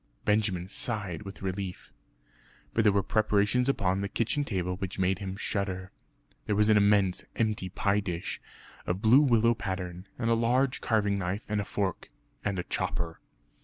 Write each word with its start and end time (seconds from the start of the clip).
Benjamin 0.25 0.67
sighed 0.67 1.21
with 1.21 1.43
relief. 1.43 1.93
But 2.73 2.83
there 2.83 2.91
were 2.91 3.03
preparations 3.03 3.69
upon 3.69 4.01
the 4.01 4.09
kitchen 4.09 4.43
table 4.43 4.75
which 4.77 4.97
made 4.97 5.19
him 5.19 5.35
shudder. 5.37 5.91
There 6.47 6.55
was 6.55 6.69
an 6.69 6.75
immense 6.77 7.23
empty 7.35 7.69
pie 7.69 7.99
dish 7.99 8.41
of 8.87 9.03
blue 9.03 9.21
willow 9.21 9.53
pattern, 9.53 10.07
and 10.17 10.31
a 10.31 10.33
large 10.33 10.81
carving 10.81 11.19
knife 11.19 11.43
and 11.47 11.67
fork, 11.67 12.09
and 12.43 12.57
a 12.57 12.63
chopper. 12.63 13.19